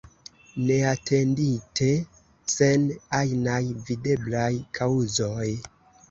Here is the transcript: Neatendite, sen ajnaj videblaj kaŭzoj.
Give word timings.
Neatendite, 0.67 1.89
sen 2.53 2.87
ajnaj 3.17 3.59
videblaj 3.89 4.47
kaŭzoj. 4.79 5.51